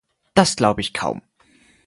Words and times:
Das 0.33 0.55
glaube 0.55 0.81
ich 0.81 0.95
kaum! 0.95 1.21